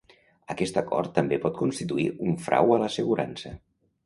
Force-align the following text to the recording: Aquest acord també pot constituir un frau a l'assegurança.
Aquest 0.53 0.79
acord 0.81 1.13
també 1.17 1.39
pot 1.43 1.59
constituir 1.59 2.07
un 2.29 2.35
frau 2.47 2.75
a 2.79 2.81
l'assegurança. 2.87 3.55